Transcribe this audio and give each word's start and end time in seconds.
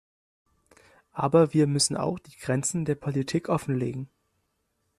Aber 1.13 1.53
wir 1.53 1.67
müssen 1.67 1.95
auch 1.95 2.17
die 2.17 2.35
Grenzen 2.35 2.85
der 2.85 2.95
Politik 2.95 3.49
offenlegen. 3.49 4.09